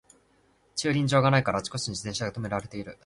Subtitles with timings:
[0.75, 2.97] 駐輪場がないからあちこちに自転車がとめられてる